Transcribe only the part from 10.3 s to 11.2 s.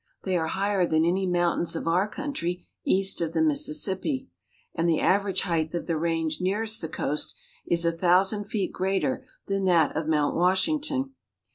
Washington.